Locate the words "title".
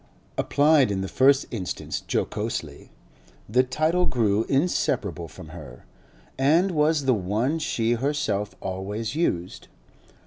3.61-4.07